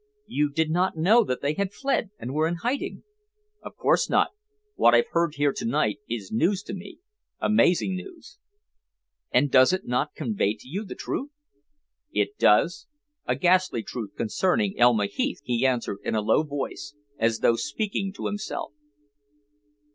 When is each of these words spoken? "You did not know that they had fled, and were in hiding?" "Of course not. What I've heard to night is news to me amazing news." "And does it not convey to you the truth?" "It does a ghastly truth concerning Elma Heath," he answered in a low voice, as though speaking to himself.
"You 0.25 0.49
did 0.49 0.71
not 0.71 0.97
know 0.97 1.23
that 1.25 1.41
they 1.43 1.53
had 1.53 1.71
fled, 1.71 2.09
and 2.17 2.33
were 2.33 2.47
in 2.47 2.55
hiding?" 2.63 3.03
"Of 3.61 3.75
course 3.77 4.09
not. 4.09 4.29
What 4.73 4.95
I've 4.95 5.09
heard 5.11 5.33
to 5.35 5.65
night 5.65 5.99
is 6.09 6.31
news 6.31 6.63
to 6.63 6.73
me 6.73 6.97
amazing 7.39 7.97
news." 7.97 8.39
"And 9.31 9.51
does 9.51 9.73
it 9.73 9.85
not 9.85 10.15
convey 10.15 10.55
to 10.55 10.67
you 10.67 10.83
the 10.85 10.95
truth?" 10.95 11.29
"It 12.11 12.35
does 12.39 12.87
a 13.27 13.35
ghastly 13.35 13.83
truth 13.83 14.15
concerning 14.17 14.73
Elma 14.79 15.05
Heath," 15.05 15.41
he 15.43 15.67
answered 15.67 15.99
in 16.03 16.15
a 16.15 16.21
low 16.21 16.41
voice, 16.41 16.95
as 17.19 17.41
though 17.41 17.55
speaking 17.55 18.11
to 18.13 18.25
himself. 18.25 18.73